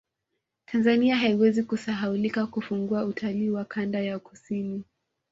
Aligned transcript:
Tanzania 0.65 1.15
haiwezi 1.17 1.63
kusahaulika 1.63 2.47
kufungua 2.47 3.05
utalii 3.05 3.49
wa 3.49 3.65
kanda 3.65 3.99
ya 3.99 4.19
kusini 4.19 4.83